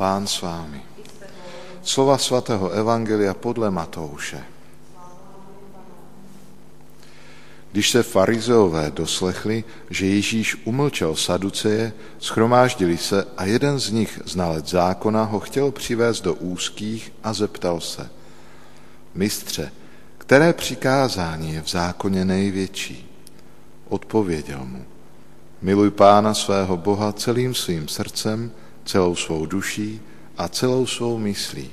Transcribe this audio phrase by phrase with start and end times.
[0.00, 0.80] Pán s vámi.
[1.84, 4.40] Slova svatého Evangelia podle Matouše.
[7.72, 14.68] Když se farizeové doslechli, že Ježíš umlčel saduceje, schromáždili se a jeden z nich, znalec
[14.68, 18.10] zákona, ho chtěl přivést do úzkých a zeptal se.
[19.14, 19.72] Mistře,
[20.18, 23.10] které přikázání je v zákoně největší?
[23.88, 24.84] Odpověděl mu.
[25.62, 28.50] Miluj pána svého Boha celým svým srdcem,
[28.90, 30.00] celou svou duší
[30.38, 31.70] a celou svou myslí.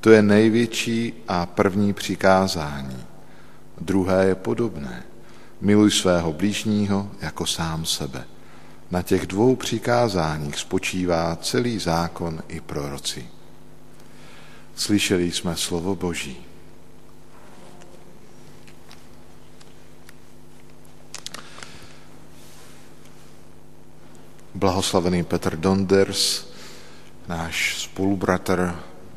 [0.00, 3.04] To je největší a první přikázání.
[3.80, 5.02] Druhé je podobné.
[5.60, 8.24] Miluj svého blížního jako sám sebe.
[8.90, 13.26] Na těch dvou přikázáních spočívá celý zákon i proroci.
[14.74, 16.45] Slyšeli jsme slovo Boží.
[24.56, 26.46] Blahoslavený Petr Donders,
[27.28, 28.74] náš spolubratr,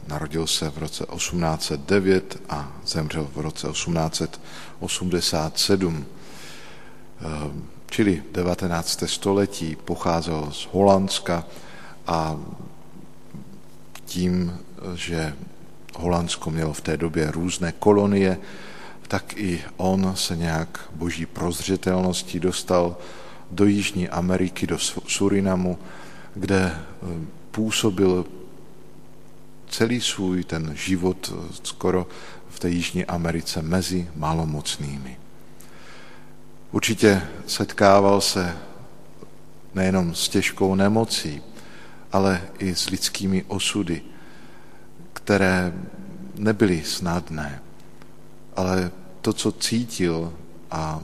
[0.08, 6.06] narodil se v roce 1809 a zemřel v roce 1887.
[7.22, 9.08] Ehm, čili 19.
[9.08, 11.46] století pocházel z Holandska
[12.08, 12.40] a
[14.06, 14.60] tím,
[14.96, 15.36] že
[15.96, 18.38] Holandsko mělo v té době různé kolonie,
[19.08, 22.98] tak i on se nějak boží prozřetelností dostal
[23.52, 25.78] do Jižní Ameriky, do Surinamu,
[26.36, 26.80] kde eh,
[27.52, 28.26] působil
[29.70, 32.08] celý svůj ten život eh, skoro
[32.50, 35.18] v té Jižní Americe mezi malomocnými.
[36.72, 38.58] Určitě setkával se
[39.76, 41.42] nejenom s těžkou nemocí,
[42.12, 44.02] ale i s lidskými osudy,
[45.14, 45.74] které
[46.36, 47.62] nebyly snadné,
[48.56, 50.34] ale to, co cítil
[50.72, 51.02] a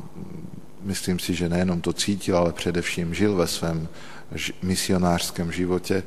[0.85, 3.87] myslím si, že nejenom to cítil, ale především žil ve svém
[4.61, 6.03] misionářském životě,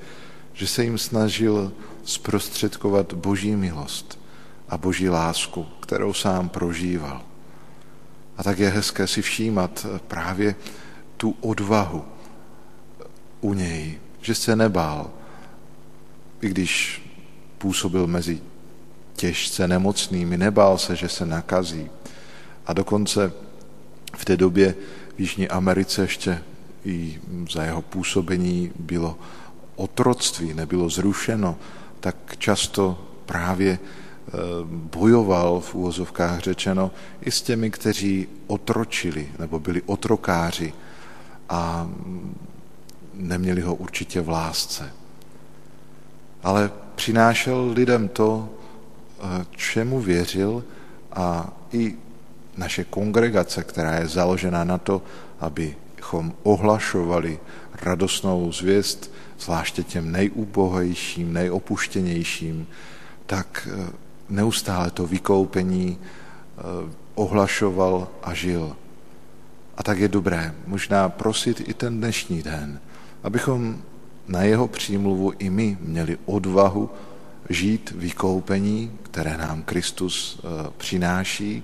[0.52, 1.72] že se jim snažil
[2.04, 4.18] zprostředkovat boží milost
[4.68, 7.22] a boží lásku, kterou sám prožíval.
[8.36, 10.54] A tak je hezké si všímat právě
[11.16, 12.04] tu odvahu
[13.41, 15.10] u něj, že se nebál,
[16.41, 17.03] i když
[17.58, 18.41] působil mezi
[19.16, 21.91] těžce nemocnými, nebál se, že se nakazí.
[22.66, 23.32] A dokonce
[24.16, 24.74] v té době
[25.16, 26.42] v Jižní Americe ještě
[26.84, 27.20] i
[27.50, 29.19] za jeho působení bylo
[29.76, 31.56] otroctví, nebylo zrušeno,
[32.00, 34.30] tak často právě eh,
[34.66, 40.72] bojoval v úvozovkách řečeno i s těmi, kteří otročili nebo byli otrokáři
[41.48, 41.91] a
[43.14, 44.92] neměli ho určitě v lásce.
[46.42, 50.64] Ale přinášel lidem to, eh, čemu věřil
[51.12, 51.97] a i
[52.58, 55.02] naše kongregace, která je založena na to,
[55.41, 57.38] abychom ohlašovali
[57.82, 62.66] radostnou zvěst, zvláště těm nejúbohejším, nejopuštěnějším,
[63.26, 63.91] tak eh,
[64.28, 66.62] neustále to vykoupení eh,
[67.14, 68.76] ohlašoval a žil.
[69.76, 72.80] A tak je dobré možná prosit i ten dnešní den,
[73.22, 73.82] abychom
[74.28, 76.91] na jeho přímluvu i my měli odvahu
[77.48, 81.62] žít vykoupení, které nám Kristus eh, přináší,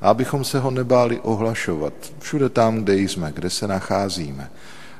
[0.00, 1.92] a abychom se ho nebáli ohlašovat.
[2.18, 4.50] Všude tam, kde jsme, kde se nacházíme,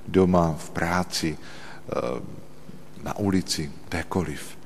[0.09, 1.93] doma, v práci, eh,
[3.03, 4.59] na ulici, kdekoliv.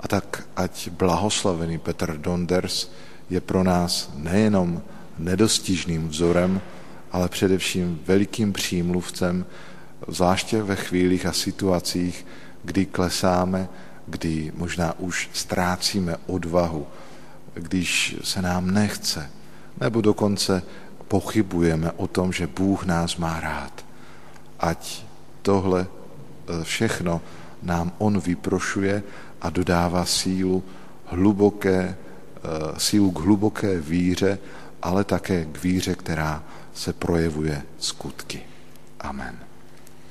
[0.00, 2.90] A tak ať blahoslavený Petr Donders
[3.30, 4.82] je pro nás nejenom
[5.18, 6.60] nedostižným vzorem,
[7.12, 9.46] ale především velikým přímluvcem,
[10.08, 12.26] zvláště ve chvílích a situacích,
[12.64, 13.68] kdy klesáme,
[14.06, 16.86] kdy možná už ztrácíme odvahu,
[17.54, 19.30] když se nám nechce,
[19.80, 20.62] nebo dokonce
[21.08, 23.84] pochybujeme o tom, že Bůh nás má rád.
[24.60, 25.04] Ať
[25.42, 27.20] tohle e, všechno
[27.62, 29.02] nám On vyprošuje
[29.40, 30.64] a dodává sílu,
[31.06, 31.96] hluboké, e,
[32.80, 34.38] sílu k hluboké víře,
[34.82, 36.42] ale také k víře, která
[36.74, 38.40] se projevuje skutky.
[39.00, 39.55] Amen.